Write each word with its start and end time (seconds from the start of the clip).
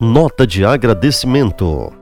Nota 0.00 0.46
de 0.46 0.64
agradecimento. 0.64 1.92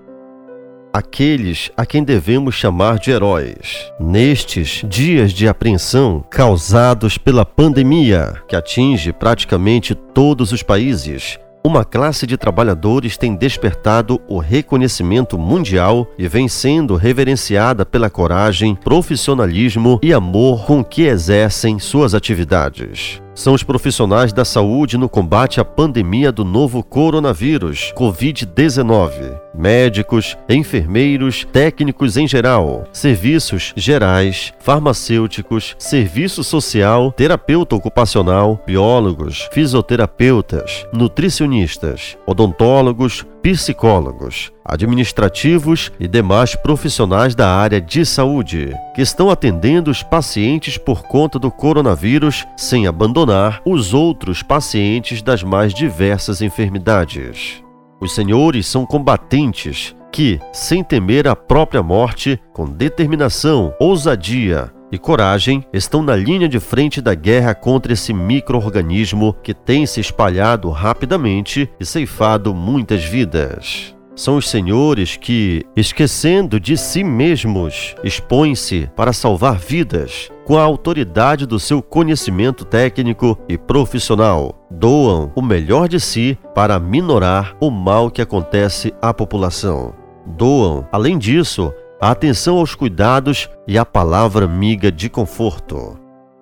Aqueles 0.93 1.71
a 1.75 1.87
quem 1.87 2.05
devemos 2.05 2.55
chamar 2.55 2.99
de 2.99 3.11
heróis. 3.11 3.91
Nestes 3.99 4.83
dias 4.87 5.33
de 5.33 5.49
apreensão 5.49 6.23
causados 6.31 7.17
pela 7.17 7.43
pandemia, 7.43 8.35
que 8.47 8.55
atinge 8.55 9.15
praticamente 9.15 9.95
todos 9.95 10.53
os 10.53 10.63
países, 10.63 11.39
uma 11.65 11.87
classe 11.87 12.27
de 12.27 12.37
trabalhadores 12.37 13.17
tem 13.17 13.35
despertado 13.35 14.21
o 14.29 14.37
reconhecimento 14.41 15.39
mundial 15.39 16.07
e 16.19 16.29
vem 16.29 16.49
sendo 16.49 16.97
reverenciada 16.97 17.87
pela 17.87 18.11
coragem, 18.11 18.75
profissionalismo 18.75 19.99
e 20.03 20.13
amor 20.13 20.67
com 20.67 20.85
que 20.85 21.05
exercem 21.05 21.79
suas 21.79 22.15
atividades 22.15 23.23
são 23.37 23.55
os 23.55 23.63
profissionais 23.63 24.33
da 24.33 24.45
saúde 24.45 24.97
no 24.97 25.09
combate 25.09 25.61
à 25.61 25.65
pandemia 25.65 26.33
do 26.33 26.45
novo 26.45 26.83
coronavírus, 26.83 27.93
Covid-19. 27.95 29.46
Médicos, 29.57 30.37
enfermeiros, 30.49 31.47
técnicos 31.51 32.17
em 32.19 32.29
geral, 32.29 32.85
serviços 32.93 33.73
gerais, 33.75 34.53
farmacêuticos, 34.59 35.75
serviço 35.79 36.45
social, 36.45 37.11
terapeuta 37.11 37.75
ocupacional, 37.75 38.63
biólogos, 38.67 39.49
fisioterapeutas, 39.53 40.87
nutricionistas, 40.93 42.19
odontólogos, 42.27 43.25
psicólogos, 43.43 44.53
administrativos 44.65 45.91
e 45.99 46.07
demais 46.07 46.55
profissionais 46.55 47.35
da 47.35 47.49
área 47.49 47.81
de 47.81 48.05
saúde, 48.05 48.75
que 48.95 49.01
estão 49.01 49.31
atendendo 49.31 49.91
os 49.91 50.03
pacientes 50.03 50.77
por 50.77 51.03
conta 51.05 51.39
do 51.39 51.51
coronavírus 51.51 52.45
sem 52.57 52.87
abandonar 52.87 53.63
os 53.65 53.95
outros 53.95 54.43
pacientes 54.43 55.23
das 55.23 55.43
mais 55.43 55.73
diversas 55.73 56.43
enfermidades. 56.43 57.66
Os 58.01 58.15
senhores 58.15 58.67
são 58.67 58.85
combatentes 58.85 59.95
que, 60.13 60.41
sem 60.53 60.83
temer 60.83 61.27
a 61.27 61.37
própria 61.37 61.83
morte, 61.83 62.41
com 62.53 62.67
determinação, 62.67 63.75
ousadia, 63.81 64.73
e 64.91 64.99
coragem 64.99 65.65
estão 65.73 66.03
na 66.03 66.15
linha 66.15 66.49
de 66.49 66.61
frente 66.61 67.01
da 67.01 67.15
guerra 67.15 67.55
contra 67.55 67.93
esse 67.93 68.13
microorganismo 68.13 69.35
que 69.43 69.53
tem 69.53 69.85
se 69.85 70.01
espalhado 70.01 70.71
rapidamente 70.71 71.69
e 71.81 71.85
ceifado 71.85 72.55
muitas 72.55 73.05
vidas. 73.05 73.96
São 74.17 74.39
os 74.39 74.49
senhores 74.49 75.19
que, 75.19 75.63
esquecendo 75.77 76.59
de 76.59 76.75
si 76.75 77.05
mesmos, 77.05 77.95
expõem-se 78.03 78.91
para 78.97 79.13
salvar 79.13 79.59
vidas 79.59 80.31
com 80.47 80.57
a 80.57 80.63
autoridade 80.63 81.45
do 81.45 81.61
seu 81.61 81.83
conhecimento 81.83 82.65
técnico 82.65 83.39
e 83.47 83.59
profissional. 83.59 84.67
Doam 84.71 85.31
o 85.35 85.43
melhor 85.43 85.87
de 85.87 86.01
si 86.01 86.39
para 86.55 86.81
minorar 86.81 87.55
o 87.61 87.71
mal 87.71 88.11
que 88.11 88.23
acontece 88.23 88.95
à 89.03 89.13
população. 89.13 89.95
Doam, 90.25 90.89
além 90.91 91.19
disso, 91.19 91.71
a 92.01 92.11
atenção 92.11 92.57
aos 92.57 92.75
cuidados 92.75 93.51
e 93.69 93.77
a 93.77 93.85
palavra 93.85 94.47
amiga 94.47 94.91
de 94.91 95.11
conforto. 95.11 95.99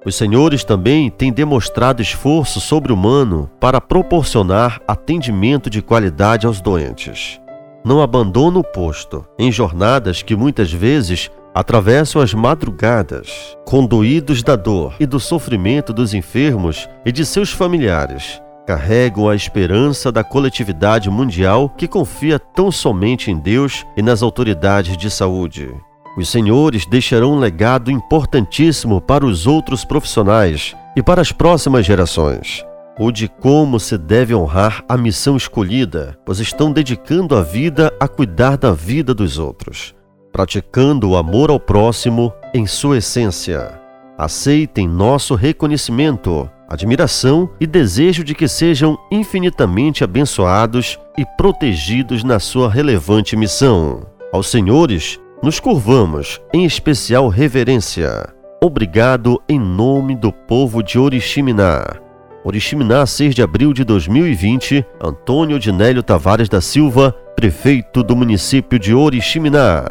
Os 0.06 0.14
senhores 0.14 0.62
também 0.62 1.11
têm 1.11 1.33
demonstrado 1.33 2.02
esforço 2.02 2.61
sobre-humano 2.61 3.50
para 3.58 3.80
proporcionar 3.80 4.80
atendimento 4.86 5.69
de 5.69 5.83
qualidade 5.83 6.47
aos 6.47 6.61
doentes. 6.61 7.41
Não 7.84 8.00
abandonam 8.00 8.60
o 8.60 8.64
posto 8.64 9.27
em 9.38 9.52
jornadas 9.52 10.22
que 10.22 10.34
muitas 10.34 10.72
vezes 10.72 11.30
atravessam 11.54 12.22
as 12.22 12.32
madrugadas, 12.32 13.56
conduídos 13.66 14.42
da 14.42 14.56
dor 14.56 14.94
e 14.98 15.04
do 15.04 15.20
sofrimento 15.20 15.92
dos 15.92 16.14
enfermos 16.14 16.88
e 17.05 17.12
de 17.12 17.27
seus 17.27 17.52
familiares, 17.52 18.40
carregam 18.66 19.28
a 19.28 19.36
esperança 19.36 20.10
da 20.10 20.24
coletividade 20.24 21.10
mundial 21.10 21.68
que 21.68 21.86
confia 21.86 22.38
tão 22.38 22.72
somente 22.72 23.30
em 23.30 23.38
Deus 23.38 23.84
e 23.96 24.02
nas 24.02 24.22
autoridades 24.22 24.96
de 24.96 25.10
saúde. 25.10 25.70
Os 26.16 26.28
senhores 26.28 26.86
deixarão 26.86 27.34
um 27.34 27.38
legado 27.38 27.90
importantíssimo 27.90 29.00
para 29.00 29.27
os 29.27 29.46
outros 29.46 29.84
profissionais 29.84 30.74
e 30.96 31.02
para 31.02 31.20
as 31.20 31.33
próximas 31.33 31.84
gerações. 31.84 32.64
O 32.98 33.10
de 33.10 33.28
como 33.28 33.80
se 33.80 33.98
deve 33.98 34.34
honrar 34.34 34.84
a 34.88 34.96
missão 34.96 35.36
escolhida, 35.36 36.16
pois 36.24 36.38
estão 36.38 36.72
dedicando 36.72 37.36
a 37.36 37.42
vida 37.42 37.92
a 37.98 38.06
cuidar 38.06 38.56
da 38.56 38.72
vida 38.72 39.12
dos 39.12 39.38
outros, 39.38 39.94
praticando 40.32 41.10
o 41.10 41.16
amor 41.16 41.50
ao 41.50 41.58
próximo 41.58 42.33
em 42.54 42.66
sua 42.66 42.98
essência. 42.98 43.80
Aceitem 44.16 44.86
nosso 44.86 45.34
reconhecimento 45.34 46.48
admiração 46.68 47.48
e 47.60 47.66
desejo 47.66 48.24
de 48.24 48.34
que 48.34 48.48
sejam 48.48 48.98
infinitamente 49.10 50.02
abençoados 50.02 50.98
e 51.16 51.24
protegidos 51.36 52.24
na 52.24 52.38
sua 52.38 52.70
relevante 52.70 53.36
missão. 53.36 54.06
Aos 54.33 54.48
senhores, 54.48 55.20
nos 55.42 55.60
curvamos 55.60 56.40
em 56.52 56.64
especial 56.64 57.28
reverência. 57.28 58.33
Obrigado 58.62 59.40
em 59.48 59.60
nome 59.60 60.16
do 60.16 60.33
povo 60.33 60.83
de 60.83 60.98
Oriximiná. 60.98 62.03
Oriximiná, 62.44 63.06
6 63.06 63.34
de 63.34 63.42
abril 63.42 63.72
de 63.72 63.84
2020, 63.84 64.84
Antônio 65.00 65.58
Dinélio 65.58 66.02
Tavares 66.02 66.46
da 66.46 66.60
Silva, 66.60 67.10
prefeito 67.34 68.02
do 68.02 68.14
município 68.14 68.78
de 68.78 68.94
Oriximiná. 68.94 69.86